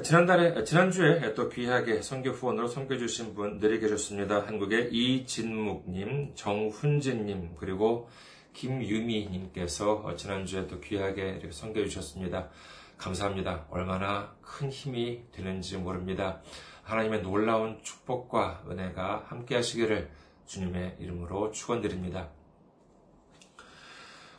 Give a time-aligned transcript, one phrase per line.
[0.00, 4.46] 지난달에, 지난주에 또 귀하게 선교 후원으로 섬겨 주신 분들이 계셨습니다.
[4.46, 8.08] 한국의 이진묵 님, 정훈진 님, 그리고
[8.52, 12.50] 김유미 님께서 지난주에 또 귀하게 이렇게 섬겨 주셨습니다.
[12.96, 13.66] 감사합니다.
[13.70, 16.40] 얼마나 큰 힘이 되는지 모릅니다.
[16.84, 20.10] 하나님의 놀라운 축복과 은혜가 함께 하시기를
[20.46, 22.28] 주님의 이름으로 축원드립니다.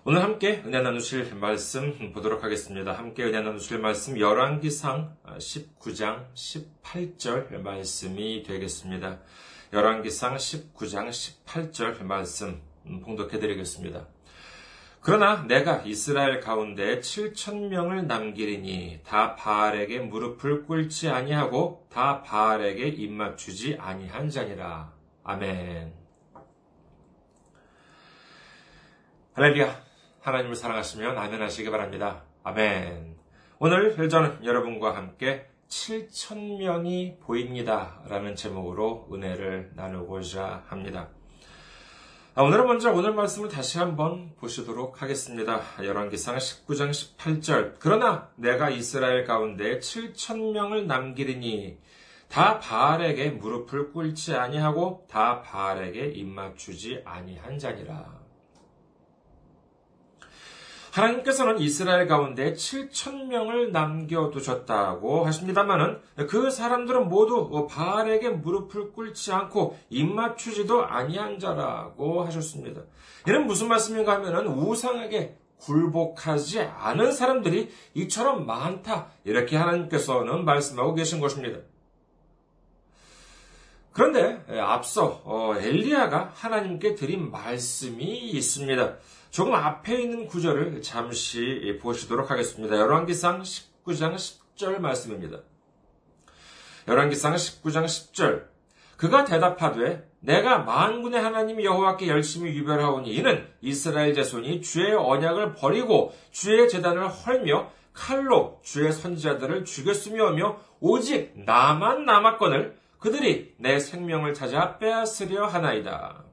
[0.07, 2.93] 오늘 함께 은혜 나누실 말씀 보도록 하겠습니다.
[2.93, 9.19] 함께 은혜 나누실 말씀 열왕기상 19장 18절 말씀이 되겠습니다.
[9.73, 12.61] 열왕기상 19장 18절 말씀
[13.03, 14.07] 봉독해 드리겠습니다.
[15.05, 23.77] 그러나 내가 이스라엘 가운데 7천 명을 남기리니 다 바알에게 무릎을 꿇지 아니하고 다 바알에게 입맞추지
[23.79, 24.91] 아니한 자니라.
[25.23, 25.93] 아멘.
[29.33, 29.79] 할렐루야.
[30.21, 32.23] 하나님을 사랑하시면 아멘 하시기 바랍니다.
[32.41, 33.15] 아멘.
[33.59, 38.01] 오늘 저는 여러분과 함께 7천 명이 보입니다.
[38.09, 41.09] 라는 제목으로 은혜를 나누고자 합니다.
[42.37, 45.61] 아, 오늘은 먼저 오늘 말씀을 다시 한번 보시도록 하겠습니다.
[45.81, 47.75] 열왕기상 19장 18절.
[47.79, 51.77] 그러나 내가 이스라엘 가운데 7천 명을 남기리니
[52.27, 58.24] 다 바알에게 무릎을 꿇지 아니하고 다 바알에게 입맞추지 아니한 자니라.
[60.95, 70.85] 하나님께서는 이스라엘 가운데 7천 명을 남겨두셨다고 하십니다만은 그 사람들은 모두 바알에게 무릎을 꿇지 않고 입맞추지도
[70.85, 72.81] 아니한 자라고 하셨습니다.
[73.27, 79.07] 이는 무슨 말씀인가 하면은 우상에게 굴복하지 않은 사람들이 이처럼 많다.
[79.25, 81.59] 이렇게 하나님께서는 말씀하고 계신 것입니다.
[83.91, 88.97] 그런데 앞서 어, 엘리야가 하나님께 드린 말씀이 있습니다.
[89.35, 92.77] 조금 앞에 있는 구절을 잠시 보시도록 하겠습니다.
[92.77, 95.39] 열왕기상 19장 10절 말씀입니다.
[96.87, 98.45] 열왕기상 19장 10절
[98.95, 106.69] 그가 대답하되 내가 만군의 하나님 여호와께 열심히 유별하오니 이는 이스라엘 자손이 주의 언약을 버리고 주의
[106.69, 116.24] 재단을 헐며 칼로 주의 선지자들을 죽였으며며 오직 나만 남았거늘 그들이 내 생명을 찾아 빼앗으려 하나이다.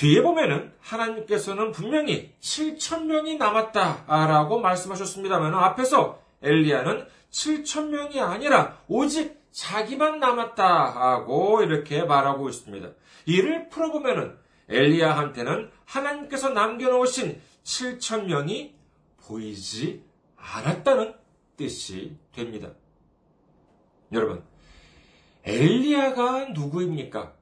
[0.00, 10.18] 뒤에 보면은 하나님께서는 분명히 7천 명이 남았다라고 말씀하셨습니다만 앞에서 엘리야는 7천 명이 아니라 오직 자기만
[10.18, 12.88] 남았다하고 이렇게 말하고 있습니다.
[13.26, 14.38] 이를 풀어보면은
[14.70, 18.74] 엘리야한테는 하나님께서 남겨놓으신 7천 명이
[19.26, 20.02] 보이지
[20.38, 21.12] 않았다는
[21.58, 22.70] 뜻이 됩니다.
[24.12, 24.42] 여러분,
[25.44, 27.34] 엘리야가 누구입니까?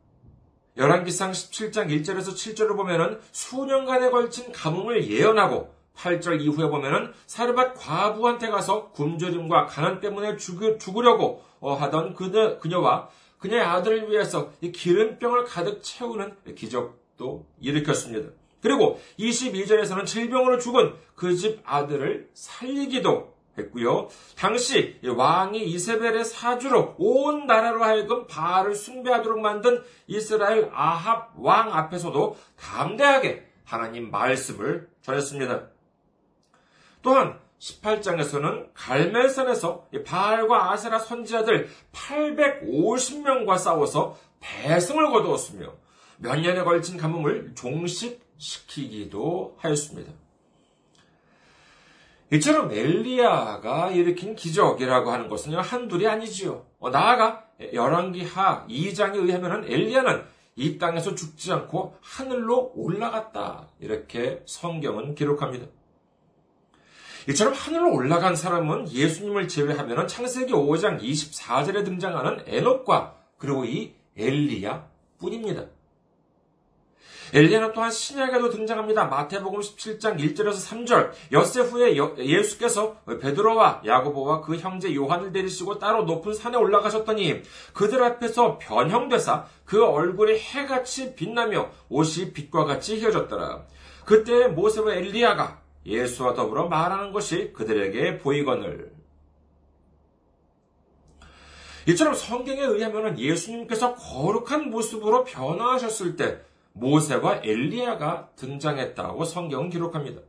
[0.79, 8.91] 열왕기상 17장 1절에서 7절을 보면은 수년간에 걸친 가뭄을 예언하고 8절 이후에 보면은 사르밧 과부한테 가서
[8.91, 13.09] 굶주림과 가난 때문에 죽으려고 하던 그녀, 그녀와
[13.39, 18.31] 그녀의 아들을 위해서 이 기름병을 가득 채우는 기적도 일으켰습니다.
[18.63, 24.09] 그리고 22절에서는 질병으로 죽은 그 집 아들을 살리기도 했고요.
[24.37, 33.47] 당시 왕이 이세벨의 사주로 온 나라로 하여금 바알을 숭배하도록 만든 이스라엘 아합 왕 앞에서도 담대하게
[33.65, 35.69] 하나님 말씀을 전했습니다.
[37.03, 45.75] 또한 18장에서는 갈멜산에서 바알과 아세라 선지자들 850명과 싸워서 대승을 거두었으며
[46.19, 50.13] 몇 년에 걸친 가뭄을 종식시키기도 하였습니다.
[52.31, 56.67] 이처럼 엘리야가 일으킨 기적이라고 하는 것은 한둘이 아니지요.
[56.79, 60.25] 어, 나아가 열왕기하 2장에 의하면 엘리야는
[60.57, 63.69] 이 땅에서 죽지 않고 하늘로 올라갔다.
[63.81, 65.67] 이렇게 성경은 기록합니다.
[67.29, 74.89] 이처럼 하늘로 올라간 사람은 예수님을 제외하면 창세기 5장 24절에 등장하는 에녹과 그리고 이 엘리야
[75.19, 75.67] 뿐입니다.
[77.33, 79.05] 엘리야는 또한 신약에도 등장합니다.
[79.05, 81.13] 마태복음 17장 1절에서 3절.
[81.33, 87.43] 엿새 후에 예수께서 베드로와 야고보와 그 형제 요한을 데리시고 따로 높은 산에 올라가셨더니
[87.75, 93.65] 그들 앞에서 변형되사 그 얼굴이 해같이 빛나며 옷이 빛과 같이 휘어졌더라.
[94.05, 98.91] 그때 모세와 엘리야가 예수와 더불어 말하는 것이 그들에게 보이거늘.
[101.89, 106.41] 이처럼 성경에 의하면 예수님께서 거룩한 모습으로 변화하셨을 때
[106.79, 110.21] 모세와 엘리야가 등장했다고 성경은 기록합니다.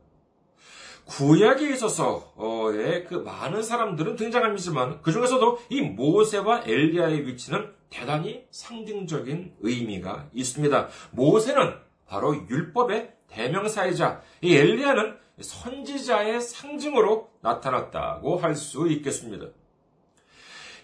[1.06, 10.28] 구약에 있어서의 그 많은 사람들은 등장합니다만 그 중에서도 이 모세와 엘리야의 위치는 대단히 상징적인 의미가
[10.32, 10.88] 있습니다.
[11.10, 11.74] 모세는
[12.06, 19.46] 바로 율법의 대명사이자 이 엘리야는 선지자의 상징으로 나타났다고 할 수 있겠습니다.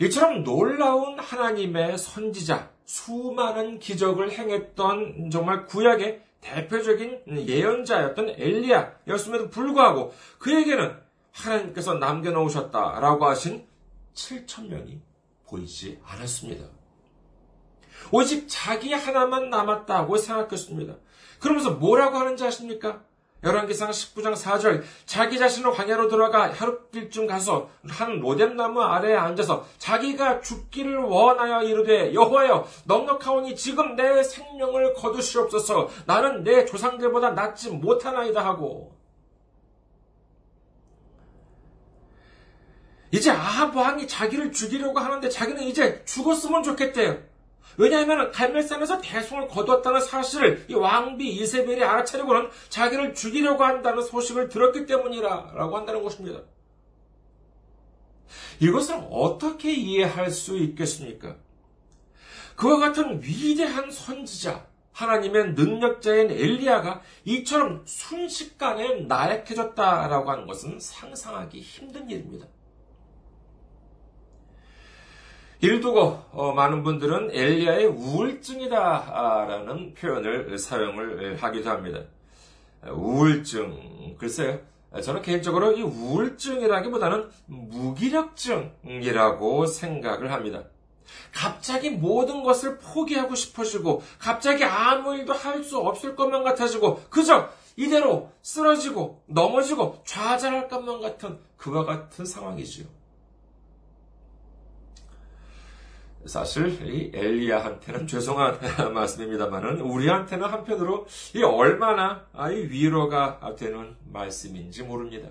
[0.01, 10.97] 이처럼 놀라운 하나님의 선지자, 수많은 기적을 행했던 정말 구약의 대표적인 예언자였던 엘리야였음에도 불구하고 그에게는
[11.33, 13.67] 하나님께서 남겨놓으셨다라고 하신
[14.15, 15.01] 7천명이
[15.49, 16.67] 보이지 않았습니다.
[18.13, 20.95] 오직 자기 하나만 남았다고 생각했습니다.
[21.41, 23.03] 그러면서 뭐라고 하는지 아십니까?
[23.47, 30.97] 열왕기상 19장 4절 자기 자신을 광야로 들어가 하룻길쯤 가서 한 로뎀나무 아래에 앉아서 자기가 죽기를
[30.97, 38.97] 원하여 이르되 여호와여 넉넉하오니 지금 내 생명을 거두시옵소서 나는 내 조상들보다 낫지 못하나이다 하고
[43.13, 47.36] 이제 아합 왕이 자기를 죽이려고 하는데 자기는 이제 죽었으면 좋겠대요.
[47.79, 55.77] 왜냐하면 갈멜산에서 대송을 거두었다는 사실을 이 왕비 이세벨이 알아차리고는 자기를 죽이려고 한다는 소식을 들었기 때문이라라고
[55.77, 56.41] 한다는 것입니다.
[58.61, 61.37] 이것을 어떻게 이해할 수 있겠습니까?
[62.57, 72.47] 그와 같은 위대한 선지자, 하나님의 능력자인 엘리야가 이처럼 순식간에 나약해졌다라고 하는 것은 상상하기 힘든 일입니다.
[75.61, 82.01] 이를 두고 어, 많은 분들은 엘리야의 우울증이다라는 표현을 사용을 하기도 합니다.
[82.91, 84.59] 우울증 글쎄요.
[85.03, 90.65] 저는 개인적으로 이 우울증이라기보다는 무기력증이라고 생각을 합니다.
[91.33, 98.33] 갑자기 모든 것을 포기하고 싶어지고, 갑자기 아무 일도 할 수 없을 것만 같아지고, 그저 이대로
[98.43, 102.87] 쓰러지고, 넘어지고, 좌절할 것만 같은 그와 같은 상황이지요.
[106.27, 108.59] 사실 이 엘리야한테는 죄송한
[108.95, 115.29] 말씀입니다만은 우리한테는 한편으로 이 얼마나 이 위로가 되는 말씀인지 모릅니다.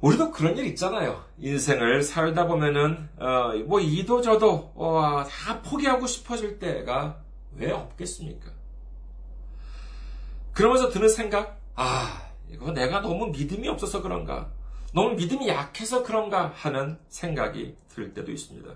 [0.00, 1.22] 우리도 그런 일 있잖아요.
[1.38, 7.20] 인생을 살다 보면은 어, 뭐 이도 저도 어, 다 포기하고 싶어질 때가
[7.56, 8.50] 왜 없겠습니까?
[10.52, 14.50] 그러면서 드는 생각, 아 이거 내가 너무 믿음이 없어서 그런가?
[14.92, 18.74] 너무 믿음이 약해서 그런가 하는 생각이 들 때도 있습니다.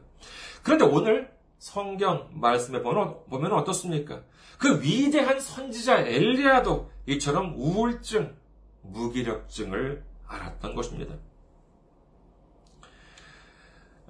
[0.62, 4.22] 그런데 오늘 성경 말씀에 보면 어떻습니까?
[4.58, 8.36] 그 위대한 선지자 엘리야도 이처럼 우울증,
[8.82, 11.14] 무기력증을 알았던 것입니다.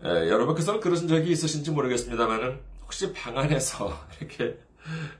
[0.04, 4.58] 에, 여러분께서는 그러신 적이 있으신지 모르겠습니다만은 혹시 방 안에서 이렇게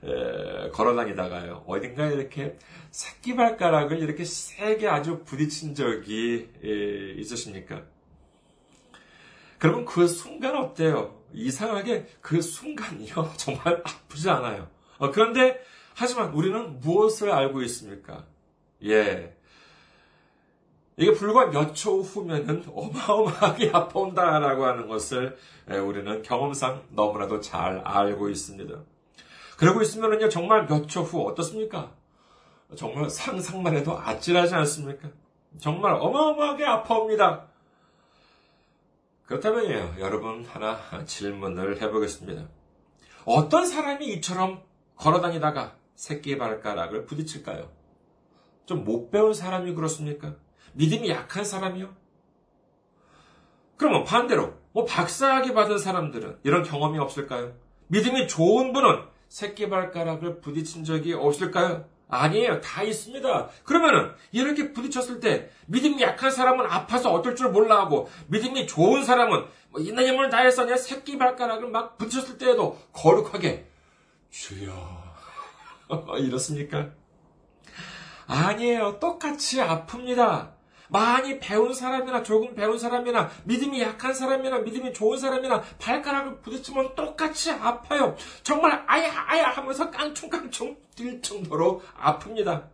[0.03, 1.63] 에, 걸어다니다가요.
[1.67, 2.57] 어딘가에 이렇게
[2.91, 7.83] 새끼 발가락을 이렇게 세게 아주 부딪힌 적이 에, 있으십니까?
[9.57, 11.21] 그러면 그 순간 어때요?
[11.33, 13.33] 이상하게 그 순간이요.
[13.37, 14.67] 정말 아프지 않아요.
[14.97, 15.59] 어, 그런데,
[15.93, 18.25] 하지만 우리는 무엇을 알고 있습니까?
[18.83, 19.35] 예.
[20.97, 28.75] 이게 불과 몇 초 후면은 어마어마하게 아파온다라고 하는 것을 우리는 경험상 너무나도 잘 알고 있습니다.
[29.57, 31.91] 그러고 있으면은요, 정말 몇 초 후 어떻습니까?
[32.75, 35.09] 정말 상상만 해도 아찔하지 않습니까?
[35.59, 37.47] 정말 어마어마하게 아파옵니다.
[39.25, 42.47] 그렇다면요, 여러분 하나 질문을 해보겠습니다.
[43.25, 44.61] 어떤 사람이 이처럼
[44.95, 47.71] 걸어다니다가 새끼 발가락을 부딪힐까요?
[48.65, 50.35] 좀 못 배운 사람이 그렇습니까?
[50.73, 51.95] 믿음이 약한 사람이요?
[53.77, 57.53] 그러면 반대로, 뭐 박사학위 받은 사람들은 이런 경험이 없을까요?
[57.87, 59.03] 믿음이 좋은 분은
[59.35, 61.83] 새끼발가락을 부딪힌 적이 없을까요?
[62.07, 62.61] 아니에요.
[62.61, 63.49] 다 있습니다.
[63.65, 69.45] 그러면은 이렇게 부딪혔을 때 믿음이 약한 사람은 아파서 어쩔 줄 몰라 하고 믿음이 좋은 사람은
[69.71, 73.67] 뭐 있는 힘을 다해서 그냥 새끼 발가락을 막 부딪혔을 때에도 거룩하게
[74.29, 74.71] 주여
[76.19, 76.91] 이렇습니까?
[78.27, 78.99] 아니에요.
[79.01, 80.54] 똑같이 아픕니다.
[80.89, 87.51] 많이 배운 사람이나 조금 배운 사람이나 믿음이 약한 사람이나 믿음이 좋은 사람이나 발가락을 부딪히면 똑같이
[87.51, 88.15] 아파요.
[88.43, 92.67] 정말 아야 아야 하면서 깡충깡충 뛸 정도로 아픕니다.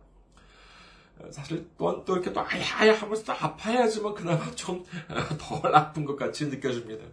[1.30, 4.84] 사실 또한 또 이렇게 또 아야 아야 하면서 또 아파야지만 그나마 좀
[5.38, 7.04] 덜 아픈 것 같이 느껴집니다.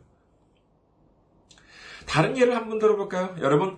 [2.05, 3.35] 다른 예를 한번 들어볼까요?
[3.39, 3.77] 여러분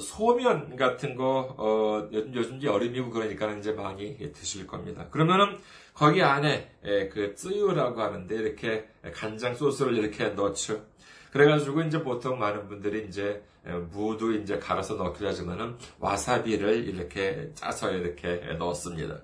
[0.00, 5.06] 소면 같은 거, 어, 요즘, 요즘 이제 여름이고 그러니까 이제 많이 드실 겁니다.
[5.10, 5.58] 그러면은
[5.98, 10.84] 거기 안에 예, 그 쯔유라고 하는데 이렇게 간장 소스를 이렇게 넣죠.
[11.32, 17.90] 그래가지고 이제 보통 많은 분들이 이제 예, 무도 이제 갈아서 넣기도 하지만은 와사비를 이렇게 짜서
[17.90, 19.22] 이렇게 넣습니다.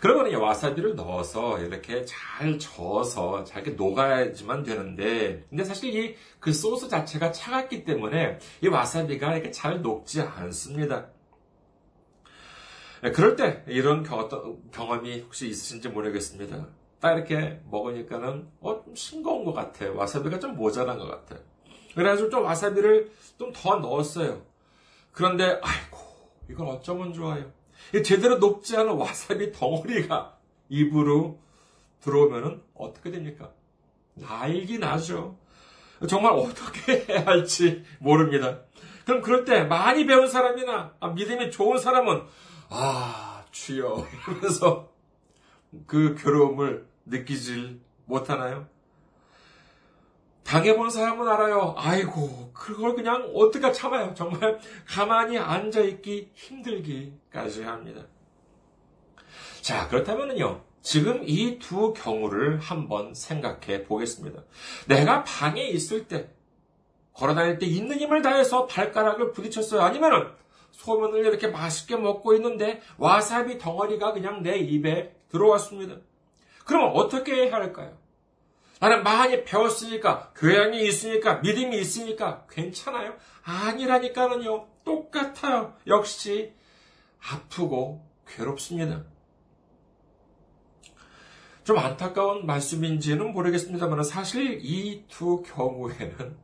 [0.00, 7.32] 그러면 와사비를 넣어서 이렇게 잘 저어서 잘 녹아야지만 되는데, 근데 사실 이 그 소스 자체가
[7.32, 11.08] 차갑기 때문에 이 와사비가 이렇게 잘 녹지 않습니다.
[13.02, 14.02] 네, 그럴 때 이런
[14.72, 16.66] 경험이 혹시 있으신지 모르겠습니다.
[17.00, 19.94] 딱 이렇게 먹으니까는 어, 좀 싱거운 것 같아요.
[19.94, 21.38] 와사비가 좀 모자란 것 같아요.
[21.94, 24.42] 그래가지고 좀 와사비를 좀 더 넣었어요.
[25.12, 25.98] 그런데 아이고
[26.50, 27.52] 이걸 어쩌면 좋아요.
[28.04, 30.36] 제대로 녹지 않은 와사비 덩어리가
[30.68, 31.38] 입으로
[32.00, 33.52] 들어오면은 어떻게 됩니까?
[34.14, 35.38] 날기 나죠.
[36.08, 38.60] 정말 어떻게 해야 할지 모릅니다.
[39.04, 42.22] 그럼 그럴 때 많이 배운 사람이나 믿음이 좋은 사람은
[42.70, 44.06] 아, 주여.
[44.28, 44.90] 이러면서
[45.86, 48.66] 그 괴로움을 느끼질 못하나요?
[50.44, 51.74] 당해본 사람은 알아요.
[51.76, 54.14] 아이고, 그걸 그냥 어떻게 참아요.
[54.14, 58.06] 정말 가만히 앉아있기 힘들기까지 합니다.
[59.60, 60.62] 자, 그렇다면요.
[60.80, 64.42] 지금 이 두 경우를 한번 생각해 보겠습니다.
[64.86, 66.30] 내가 방에 있을 때,
[67.12, 69.82] 걸어 다닐 때 있는 힘을 다해서 발가락을 부딪혔어요.
[69.82, 70.28] 아니면은
[70.78, 75.96] 소면을 이렇게 맛있게 먹고 있는데 와사비 덩어리가 그냥 내 입에 들어왔습니다.
[76.64, 77.98] 그러면 어떻게 해야 할까요?
[78.80, 83.16] 나는 많이 배웠으니까, 교양이 있으니까, 믿음이 있으니까 괜찮아요?
[83.42, 84.68] 아니라니까는요.
[84.84, 85.74] 똑같아요.
[85.88, 86.52] 역시
[87.20, 89.02] 아프고 괴롭습니다.
[91.64, 96.36] 좀 안타까운 말씀인지는 모르겠습니다만 사실 이 두 경우에는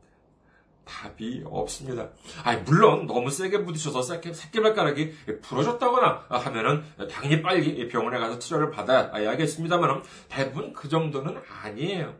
[0.85, 2.09] 답이 없습니다.
[2.43, 5.11] 아니, 물론 너무 세게 부딪혀서 새끼, 새끼발가락이
[5.41, 12.15] 부러졌다거나 하면은 당연히 빨리 병원에 가서 치료를 받아야겠습니다만 대부분 그 정도는 아니에요.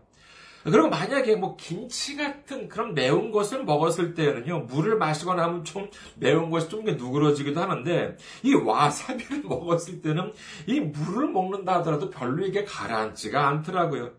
[0.64, 6.50] 그리고 만약에 뭐 김치 같은 그런 매운 것을 먹었을 때는요, 물을 마시거나 하면 좀 매운
[6.50, 10.34] 것이 좀 누그러지기도 하는데, 이 와사비를 먹었을 때는
[10.66, 14.12] 이 물을 먹는다 하더라도 별로 이게 가라앉지가 않더라고요.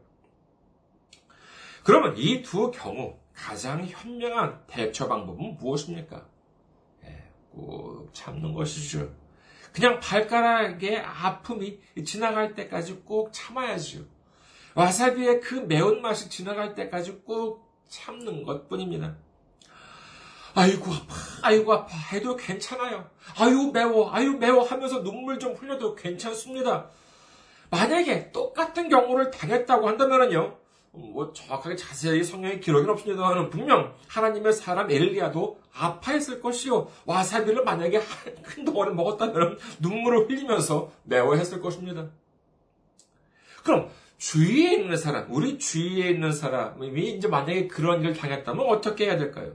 [1.83, 6.27] 그러면 이 두 경우, 가장 현명한 대처 방법은 무엇입니까?
[7.05, 9.13] 예, 꾹 참는 것이죠.
[9.73, 14.07] 그냥 발가락의 아픔이 지나갈 때까지 꾹 참아야죠.
[14.75, 19.17] 와사비의 그 매운맛이 지나갈 때까지 꾹 참는 것 뿐입니다.
[20.55, 23.11] 아이고 아파, 아이고 아파 해도 괜찮아요.
[23.39, 26.91] 아유 매워, 아유 매워 하면서 눈물 좀 흘려도 괜찮습니다.
[27.69, 30.57] 만약에 똑같은 경우를 당했다고 한다면요,
[30.97, 38.01] 뭐 정확하게 자세히 성경의 기록은 없습니다만 분명 하나님의 사람 엘리야도 아파했을 것이요 와사비를 만약에
[38.43, 42.09] 큰 덩어리를 먹었다면 눈물을 흘리면서 매워했을 것입니다.
[43.63, 49.19] 그럼 주위에 있는 사람, 우리 주위에 있는 사람이 이제 만약에 그런 일을 당했다면 어떻게 해야
[49.19, 49.55] 될까요?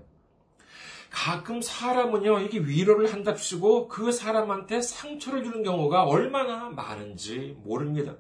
[1.10, 8.16] 가끔 사람은요, 이게 위로를 한답시고 그 사람한테 상처를 주는 경우가 얼마나 많은지 모릅니다.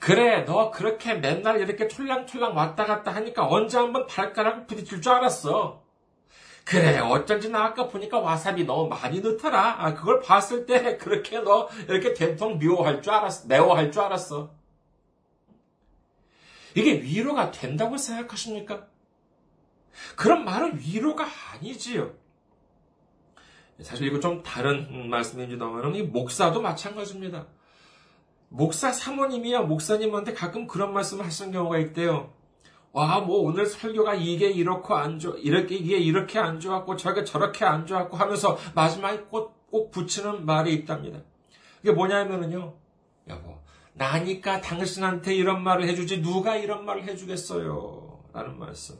[0.00, 5.82] 그래, 너 그렇게 맨날 이렇게 촐랑촐랑 왔다 갔다 하니까 언제 한번 발가락을 부딪힐 줄 알았어.
[6.64, 9.76] 그래, 어쩐지 나 아까 보니까 와사비 너무 많이 넣더라.
[9.84, 13.48] 아, 그걸 봤을 때 그렇게 너 이렇게 된통 미워할 줄 알았어.
[13.48, 14.50] 매워할 줄 알았어.
[16.74, 18.86] 이게 위로가 된다고 생각하십니까?
[20.14, 22.12] 그런 말은 위로가 아니지요.
[23.80, 24.88] 사실 이거 좀 다른
[25.94, 27.46] 이 목사도 마찬가지입니다.
[28.48, 32.32] 목사 사모님이야 목사님한테 가끔 그런 말씀을 하시는 경우가 있대요.
[32.92, 37.64] 와, 뭐 오늘 설교가 이게 이렇고 안 좋, 이렇게 이게 이렇게 안 좋았고 저게 저렇게
[37.64, 41.20] 안 좋았고 하면서 마지막에 꼭, 꼭 붙이는 말이 있답니다.
[41.82, 42.74] 이게 뭐냐면은요,
[43.28, 43.58] 여보,
[43.92, 48.24] 나니까 당신한테 이런 말을 해주지 누가 이런 말을 해주겠어요.
[48.32, 48.96] 라는 말씀.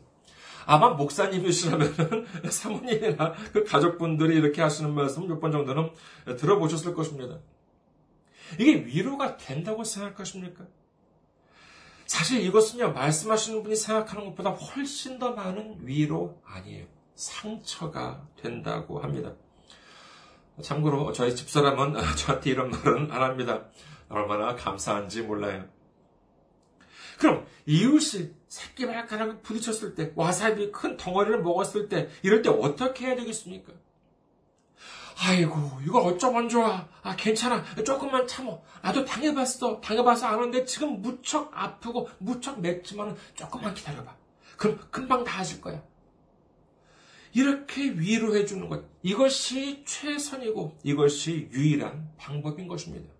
[0.67, 5.91] 아마 목사님이시라면 사모님이나 그 가족분들이 이렇게 하시는 말씀 몇 번 정도는
[6.37, 7.39] 들어보셨을 것입니다.
[8.59, 10.67] 이게 위로가 된다고 생각하십니까?
[12.07, 16.87] 사실 이것은요, 말씀하시는 분이 생각하는 것보다 훨씬 더 많은 위로 아니에요.
[17.15, 19.35] 상처가 된다고 합니다.
[20.63, 23.67] 참고로 저희 집사람은 저한테 이런 말은 안 합니다.
[24.09, 25.69] 얼마나 감사한지 몰라요.
[27.19, 33.73] 그럼 이웃이 새끼발가락을 부딪혔을 때, 와사비 큰 덩어리를 먹었을 때, 이럴 때 어떻게 해야 되겠습니까?
[35.21, 36.87] 아이고, 이걸 어쩌면 좋아.
[37.03, 37.65] 아, 괜찮아.
[37.85, 38.63] 조금만 참어.
[38.83, 39.81] 나도 당해봤어.
[39.81, 44.15] 당해봐서 아는데 지금 무척 아프고 무척 맵지만 조금만 기다려봐.
[44.57, 45.83] 그럼 금방 나아질 거야.
[47.33, 48.85] 이렇게 위로해 주는 것.
[49.03, 53.13] 이것이 최선이고 이것이 유일한 방법인 것입니다.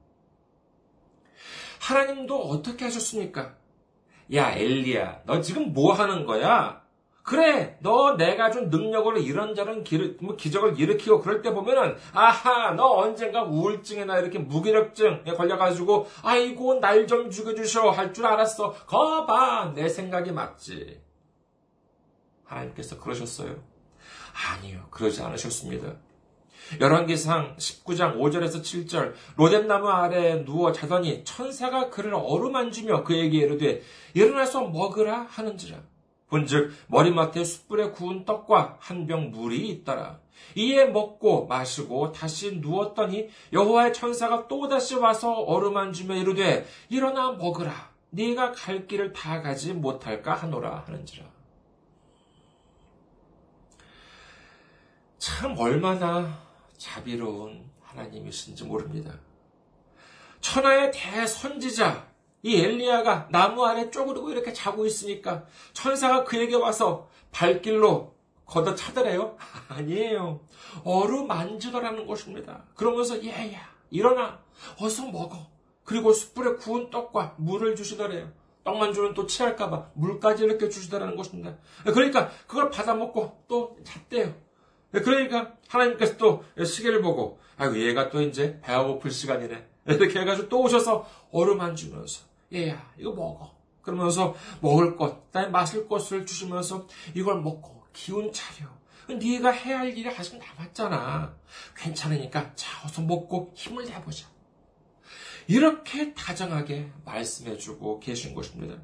[1.81, 3.57] 하나님도 어떻게 하셨습니까?
[4.35, 6.83] 야, 엘리야, 너 지금 뭐 하는 거야?
[7.29, 12.87] 그래, 너 내가 준 능력으로 이런저런 기, 뭐 기적을 일으키고 그럴 때 보면은, 아하, 너
[12.97, 17.91] 언젠가 우울증이나 이렇게 무기력증에 걸려가지고, 아이고, 날 좀 죽여주셔.
[17.91, 18.73] 할 줄 알았어.
[18.87, 21.03] 거봐, 내 생각이 맞지.
[22.45, 23.57] 하나님께서 그러셨어요?
[24.51, 25.97] 아니요, 그러지 않으셨습니다.
[26.81, 33.83] 열왕기상 19장 5절에서 7절 로뎀나무 아래에 누워 자더니 천사가 그를 어루만지며 그에게 이르되
[34.15, 35.79] 일어나서 먹으라 하는지라.
[36.29, 40.21] 본즉 머리맡에 숯불에 구운 떡과 한 병 물이 있더라.
[40.55, 47.91] 이에 먹고 마시고 다시 누웠더니 여호와의 천사가 또다시 와서 어루만지며 이르되 일어나 먹으라.
[48.11, 51.27] 네가 갈 길을 다 가지 못할까 하노라 하는지라.
[55.19, 56.39] 참 얼마나
[56.77, 59.13] 자비로운 하나님이신지 모릅니다.
[60.41, 62.08] 천하의 대선지자
[62.43, 69.37] 이 엘리야가 나무 아래 쪼그리고 이렇게 자고 있으니까 천사가 그에게 와서 발길로 걷어 차더래요?
[69.69, 70.41] 아니에요.
[70.85, 72.65] 어루만지더라는 것입니다.
[72.75, 73.61] 그러면서 얘야
[73.91, 74.41] 일어나
[74.81, 75.51] 어서 먹어.
[75.85, 78.31] 그리고 숯불에 구운 떡과 물을 주시더래요.
[78.65, 81.57] 떡만 주면 또 취할까봐 물까지 이렇게 주시더라는 것입니다.
[81.85, 84.35] 그러니까 그걸 받아 먹고 또 잤대요.
[84.93, 89.67] 그러니까 하나님께서 또 시계를 보고 아이고 얘가 또 이제 배가 고플 시간이네.
[89.87, 93.57] 이렇게 해가지고 또 오셔서 얼음만 주면서 얘야 이거 먹어.
[93.83, 95.49] 그러면서 먹을 것, 그다음에
[95.89, 98.69] 것을 주시면서 이걸 먹고 기운 차려.
[99.09, 101.35] 네가 해야 할 일이 아직 남았잖아.
[101.77, 104.29] 괜찮으니까 자 어서 먹고 힘을 내보자.
[105.47, 108.77] 이렇게 다정하게 말씀해주고 계신 것입니다.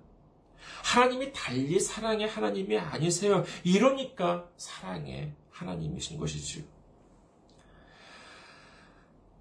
[0.82, 3.44] 하나님이 달리 사랑의 하나님이 아니세요.
[3.64, 6.64] 이러니까 사랑의 하나님이신 것이지요.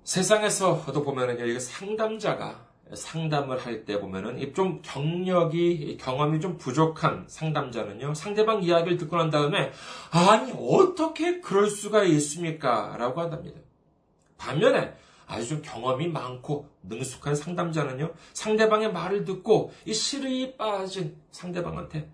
[0.04, 1.02] 세상에서도
[1.46, 9.18] 이거 상담자가 상담을 할 때 보면은 좀 경력이 경험이 좀 부족한 상담자는요 상대방 이야기를 듣고
[9.18, 9.72] 난 다음에
[10.12, 13.60] 아니 어떻게 그럴 수가 있습니까?라고 한답니다.
[14.38, 14.94] 반면에
[15.26, 22.10] 아주 좀 경험이 많고 능숙한 상담자는요 상대방의 말을 듣고 이 시르이 빠진 상대방한테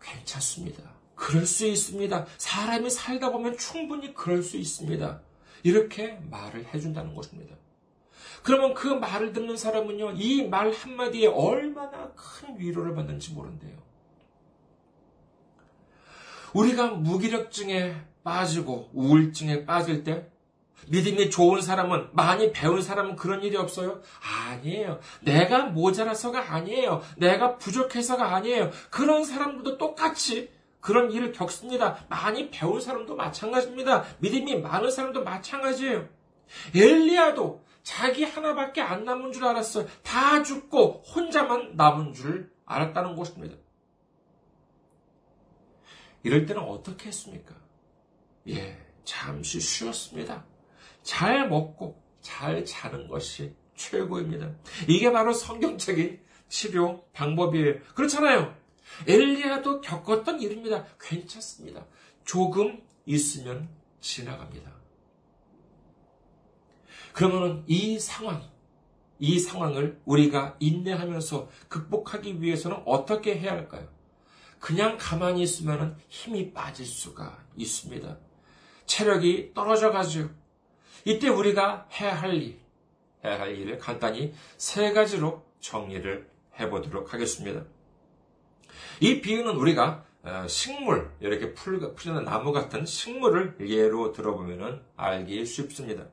[0.00, 0.82] 괜찮습니다.
[1.14, 2.26] 그럴 수 있습니다.
[2.38, 5.20] 사람이 살다 보면 충분히 그럴 수 있습니다.
[5.64, 7.56] 이렇게 말을 해준다는 것입니다.
[8.42, 13.76] 그러면 그 말을 듣는 사람은요, 이 말 한마디에 얼마나 큰 위로를 받는지 모른대요.
[16.54, 20.26] 우리가 무기력증에 빠지고 우울증에 빠질 때
[20.88, 24.00] 믿음이 좋은 사람은, 많이 배운 사람은 그런 일이 없어요?
[24.48, 25.00] 아니에요.
[25.20, 27.02] 내가 모자라서가 아니에요.
[27.18, 28.70] 내가 부족해서가 아니에요.
[28.90, 32.06] 그런 사람들도 똑같이 그런 일을 겪습니다.
[32.08, 34.04] 많이 배운 사람도 마찬가지입니다.
[34.20, 36.08] 믿음이 많은 사람도 마찬가지예요.
[36.74, 39.86] 엘리야도 자기 하나밖에 안 남은 줄 알았어요.
[40.02, 43.56] 다 죽고 혼자만 남은 줄 알았다는 것입니다.
[46.22, 47.54] 이럴 때는 어떻게 했습니까?
[48.46, 50.44] 예, 잠시 쉬었습니다.
[51.02, 54.50] 잘 먹고 잘 자는 것이 최고입니다.
[54.86, 56.20] 이게 바로 성경적인
[56.50, 57.80] 치료 방법이에요.
[57.94, 58.54] 그렇잖아요.
[59.06, 60.84] 엘리야도 겪었던 일입니다.
[61.00, 61.86] 괜찮습니다.
[62.26, 63.70] 조금 있으면
[64.02, 64.77] 지나갑니다.
[67.18, 68.48] 그러면 이 상황,
[69.18, 73.88] 이 상황을 우리가 인내하면서 극복하기 위해서는 어떻게 해야 할까요?
[74.60, 78.16] 그냥 가만히 있으면 힘이 빠질 수가 있습니다.
[78.86, 80.30] 체력이 떨어져 가죠.
[81.04, 82.60] 이때 우리가 해야 할 일,
[83.24, 87.64] 해야 할 일을 간단히 세 가지로 정리를 해보도록 하겠습니다.
[89.00, 96.06] 이 비유는 우리가 어, 식물, 이렇게 풀, 풀리는 나무 같은 식물을 예로 들어보면 알기 쉽습니다.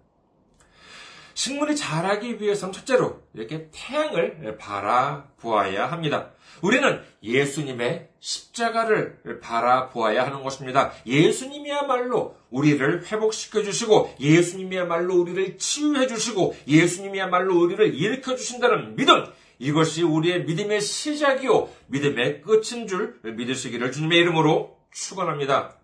[1.36, 6.32] 식물이 자라기 위해서는 첫째로 이렇게 태양을 바라보아야 합니다.
[6.62, 10.94] 우리는 예수님의 십자가를 바라보아야 하는 것입니다.
[11.06, 19.26] 예수님이야말로 우리를 회복시켜 주시고, 예수님이야말로 우리를 치유해 주시고, 예수님이야말로 우리를 일으켜 주신다는 믿음,
[19.60, 25.76] 이것이 우리의 믿음의 시작이요, 믿음의 끝인 줄 믿으시기를 주님의 이름으로 축원합니다.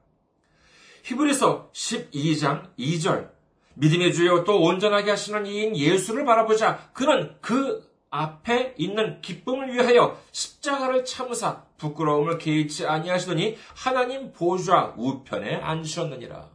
[1.03, 3.40] 히브리서 12장 2절
[3.75, 6.89] 믿음의 주여 또 온전하게 하시는 이인 예수를 바라보자.
[6.93, 16.49] 그는 그 앞에 있는 기쁨을 위하여 십자가를 참으사 부끄러움을 개의치 아니하시더니 하나님 보좌 우편에 앉으셨느니라.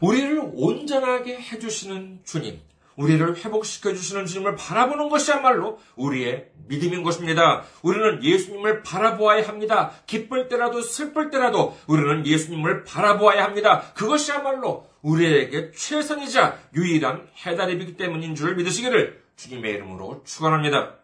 [0.00, 2.60] 우리를 온전하게 해주시는 주님,
[2.96, 7.64] 우리를 회복시켜 주시는 주님을 바라보는 것이야말로 우리의 믿음인 것입니다.
[7.82, 9.92] 우리는 예수님을 바라보아야 합니다.
[10.06, 13.92] 기쁠 때라도 슬플 때라도 우리는 예수님을 바라보아야 합니다.
[13.94, 20.96] 그것이야말로 우리에게 최선이자 유일한 해답이기 때문인 줄 믿으시기를 주님의 이름으로 축원합니다.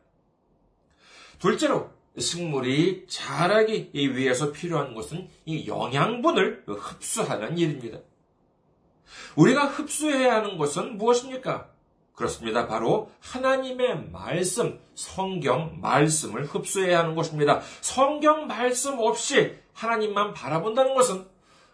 [1.38, 7.98] 둘째로 식물이 자라기 위해서 필요한 것은 이 영양분을 흡수하는 일입니다.
[9.36, 11.68] 우리가 흡수해야 하는 것은 무엇입니까?
[12.20, 12.66] 그렇습니다.
[12.66, 17.62] 바로 하나님의 말씀, 성경 말씀을 흡수해야 하는 것입니다.
[17.80, 21.24] 성경 말씀 없이 하나님만 바라본다는 것은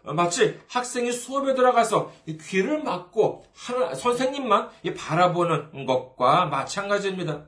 [0.03, 2.13] 마치 학생이 수업에 들어가서
[2.49, 3.43] 귀를 막고
[3.97, 7.43] 선생님만 바라보는 것과 마찬가지입니다.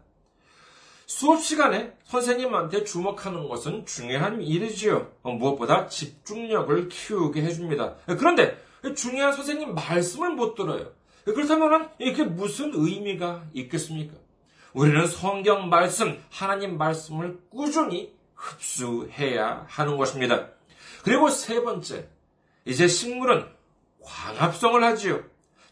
[1.05, 5.09] 수업 시간에 선생님한테 주목하는 것은 중요한 일이지요.
[5.23, 7.95] 무엇보다 집중력을 키우게 해줍니다.
[8.07, 8.57] 그런데
[8.93, 10.91] 중요한 선생님 말씀을 못 들어요.
[11.25, 14.15] 그렇다면 이게 무슨 의미가 있겠습니까?
[14.73, 20.47] 우리는 성경 말씀, 하나님 말씀을 꾸준히 흡수해야 하는 것입니다.
[21.03, 22.07] 그리고 세 번째,
[22.65, 23.47] 이제 식물은
[24.03, 25.23] 광합성을 하지요.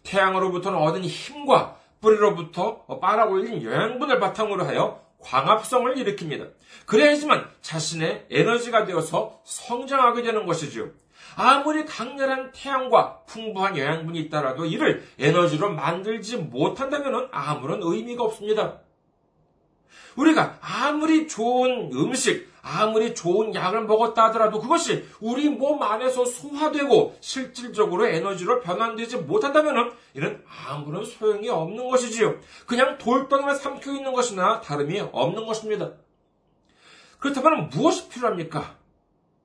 [0.04, 6.52] 태양으로부터는 얻은 힘과 뿌리로부터 빨아올린 영양분을 바탕으로 하여 광합성을 일으킵니다.
[6.86, 10.90] 그래야지만 자신의 에너지가 되어서 성장하게 되는 것이지요.
[11.40, 18.80] 아무리 강렬한 태양과 풍부한 영양분이 있다라도 이를 에너지로 만들지 못한다면 아무런 의미가 없습니다.
[20.16, 28.08] 우리가 아무리 좋은 음식, 아무리 좋은 약을 먹었다 하더라도 그것이 우리 몸 안에서 소화되고 실질적으로
[28.08, 32.40] 에너지로 변환되지 못한다면 이는 아무런 소용이 없는 것이지요.
[32.66, 35.92] 그냥 돌덩이만 삼켜 있는 것이나 다름이 없는 것입니다.
[37.20, 38.76] 그렇다면 무엇이 필요합니까?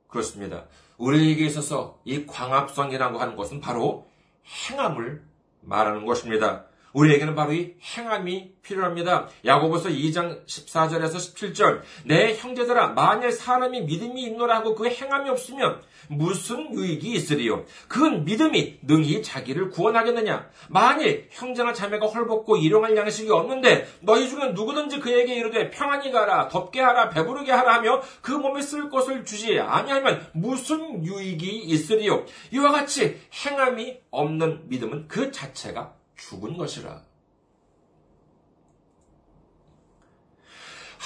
[0.08, 0.64] 그렇습니다.
[1.02, 4.06] 우리에게 있어서 이 광합성이라고 하는 것은 바로
[4.46, 5.24] 행함을
[5.60, 6.66] 말하는 것입니다.
[6.92, 9.28] 우리에게는 바로 이 행함이 필요합니다.
[9.44, 16.72] 야고보서 2장 14절에서 17절 내 형제들아 만일 사람이 믿음이 있노라 하고 그 행함이 없으면 무슨
[16.74, 17.64] 유익이 있으리요?
[17.88, 20.48] 그 믿음이 능히 자기를 구원하겠느냐?
[20.68, 26.80] 만일 형제나 자매가 헐벗고 일용할 양식이 없는데 너희 중에 누구든지 그에게 이르되 평안히 가라 덥게
[26.80, 32.24] 하라 배부르게 하라 하며 그 몸에 쓸 것을 주지 아니하면 무슨 유익이 있으리요?
[32.52, 37.11] 이와 같이 행함이 없는 믿음은 그 자체가 죽은 것이라.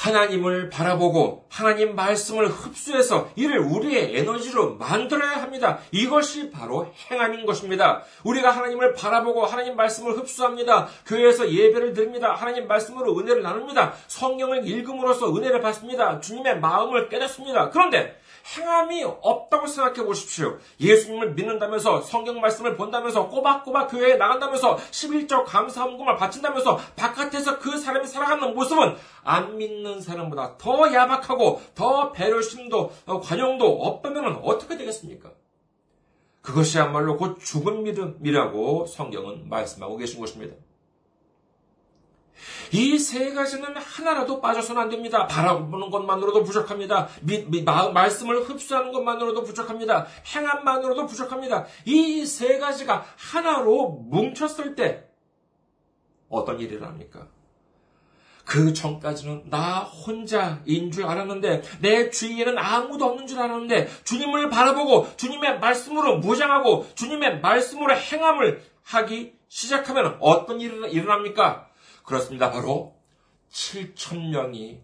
[0.07, 5.79] 하나님을 바라보고 하나님 말씀을 흡수해서 이를 우리의 에너지로 만들어야 합니다.
[5.91, 8.03] 이것이 바로 행함인 것입니다.
[8.23, 10.87] 우리가 하나님을 바라보고 하나님 말씀을 흡수합니다.
[11.07, 12.35] 교회에서 예배를 드립니다.
[12.35, 13.95] 하나님 말씀으로 은혜를 나눕니다.
[14.07, 16.21] 성경을 읽음으로써 은혜를 받습니다.
[16.21, 17.71] 주님의 마음을 깨닫습니다.
[17.71, 18.17] 그런데
[18.55, 20.59] 행함이 없다고 생각해 보십시오.
[20.81, 28.55] 예수님을 믿는다면서 성경 말씀을 본다면서 꼬박꼬박 교회에 나간다면서 11조 감사함금을 바친다면서 바깥에서 그 사람이 살아가는
[28.55, 35.33] 모습은 안 믿는 사람보다 더 야박하고 더 배려심도 어, 관용도 없다면 어떻게 되겠습니까?
[36.43, 40.55] 그것이야말로 곧 죽은 믿음이라고 성경은 말씀하고 계신 것입니다.
[42.73, 45.27] 이 세 가지는 하나라도 빠져서는 안 됩니다.
[45.27, 47.09] 바라보는 것만으로도 부족합니다.
[47.23, 50.07] 미, 미, 마, 말씀을 흡수하는 것만으로도 부족합니다.
[50.35, 51.67] 행함만으로도 부족합니다.
[51.87, 55.09] 이 세 가지가 하나로 뭉쳤을 때
[56.29, 57.27] 어떤 일이 일어납니까?
[58.47, 65.59] 그 전까지는 나 혼자인 줄 알았는데, 내 주위에는 아무도 없는 줄 알았는데, 주님을 바라보고, 주님의
[65.59, 71.69] 말씀으로 무장하고, 주님의 말씀으로 행함을 하기 시작하면 어떤 일이 일어납니까?
[72.05, 72.51] 그렇습니다.
[72.53, 72.95] 바로
[73.51, 74.81] 7천 명이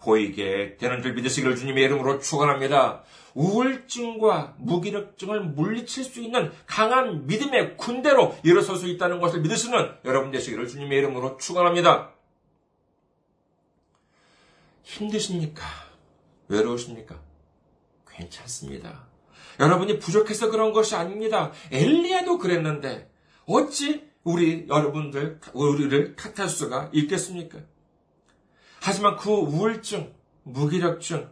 [0.00, 3.04] 보이게 되는 줄 믿으시기를 주님의 이름으로 축원합니다.
[3.34, 10.68] 우울증과 무기력증을 물리칠 수 있는 강한 믿음의 군대로 일어설 수 있다는 것을 믿으시는 여러분 되시기를
[10.68, 12.13] 주님의 이름으로 축원합니다.
[14.84, 15.64] 힘드십니까?
[16.48, 17.20] 외로우십니까?
[18.08, 19.06] 괜찮습니다.
[19.58, 21.52] 여러분이 부족해서 그런 것이 아닙니다.
[21.72, 23.10] 엘리야도 그랬는데
[23.46, 27.58] 어찌 우리 여러분들, 우리를 탓할 수가 있겠습니까?
[28.80, 31.30] 하지만 그 우울증, 무기력증,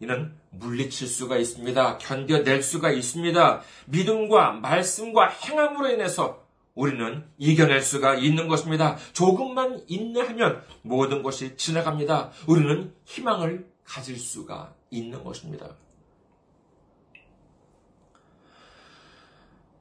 [0.00, 1.98] 이는 물리칠 수가 있습니다.
[1.98, 3.62] 견뎌낼 수가 있습니다.
[3.86, 6.43] 믿음과 말씀과 행함으로 인해서
[6.74, 8.96] 우리는 이겨낼 수가 있는 것입니다.
[9.12, 12.30] 조금만 인내하면 모든 것이 지나갑니다.
[12.46, 15.76] 우리는 희망을 가질 수가 있는 것입니다.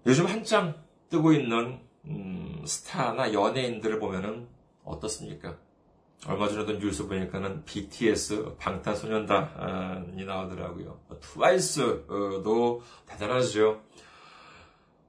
[0.06, 0.76] 요즘 한참
[1.10, 4.48] 뜨고 있는 음, 스타나 연예인들을 보면은
[4.84, 5.58] 어떻습니까?
[6.28, 11.00] 얼마 전에도 뉴스 보니까는 BTS 방탄소년단이 나오더라고요.
[11.20, 13.82] 트와이스도 대단하죠.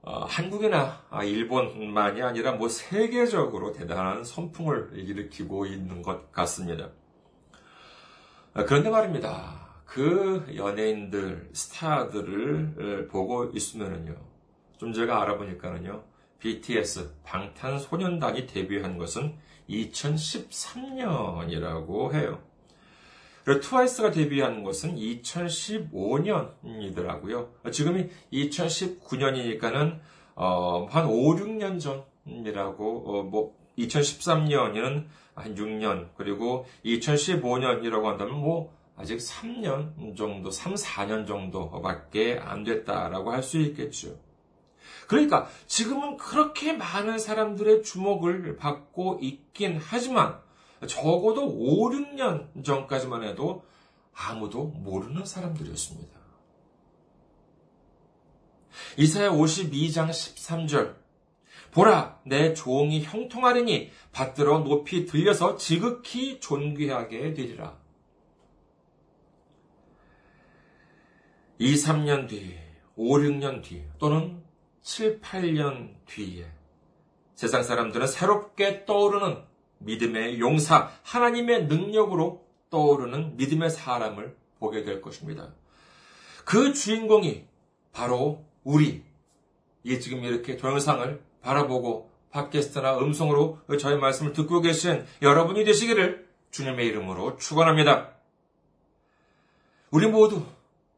[0.05, 6.91] 어, 한국이나 일본만이 아니라 뭐 세계적으로 대단한 선풍을 일으키고 있는 것 같습니다.
[8.53, 9.65] 아, 그런데 말입니다.
[9.83, 14.15] 그 연예인들, 스타들을 보고 있으면은요.
[14.77, 16.03] 좀 제가 알아보니까는요.
[16.37, 19.35] BTS 방탄소년단이 데뷔한 것은
[19.67, 22.43] 2013년이라고 해요.
[23.45, 27.47] 그리고 트와이스가 데뷔한 것은 2015년이더라고요.
[27.71, 29.99] 지금이 2019년이니까는
[30.35, 35.05] 어, 한 5, 6년 전이라고 어, 뭐 2013년이면
[35.35, 43.43] 한 6년 그리고 2015년이라고 한다면 뭐 아직 3년 정도, 3, 4년 정도밖에 안 됐다라고 할
[43.43, 44.17] 수 있겠죠.
[45.07, 50.43] 그러니까 지금은 그렇게 많은 사람들의 주목을 받고 있긴 하지만
[50.87, 53.63] 적어도 5, 6년 전까지만 해도
[54.13, 56.19] 아무도 모르는 사람들이었습니다.
[58.97, 60.95] 이사야 52장 13절
[61.71, 67.77] 보라 내 종이 형통하리니 받들어 높이 들려서 지극히 존귀하게 되리라.
[71.57, 72.57] 2, 3년 뒤,
[72.95, 74.43] 5, 6년 뒤 또는
[74.81, 76.49] 7, 8년 뒤에
[77.33, 79.43] 세상 사람들은 새롭게 떠오르는
[79.79, 85.53] 믿음의 용사, 하나님의 능력으로 떠오르는 믿음의 사람을 보게 될 것입니다.
[86.43, 87.45] 그 주인공이
[87.91, 89.03] 바로 우리,
[89.83, 97.37] 이 지금 이렇게 동영상을 바라보고 팟캐스트나 음성으로 저의 말씀을 듣고 계신 여러분이 되시기를 주님의 이름으로
[97.37, 98.11] 축원합니다.
[99.91, 100.43] 우리 모두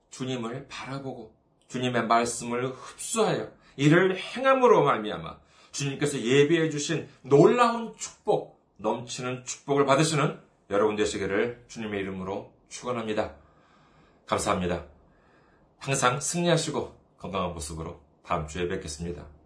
[0.09, 1.33] 주님을 바라보고
[1.67, 5.37] 주님의 말씀을 흡수하여 이를 행함으로 말미암아
[5.71, 13.35] 주님께서 예비해 주신 놀라운 축복, 넘치는 축복을 받으시는 여러분 되시기를 주님의 이름으로 축원합니다.
[14.25, 14.85] 감사합니다.
[15.79, 19.36] 항상 승리하시고 건강한 모습으로 다음 주에 뵙겠습니다.